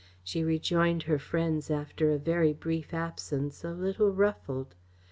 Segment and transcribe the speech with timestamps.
[0.23, 4.73] She rejoined her friends after a very brief absence, a little ruffled.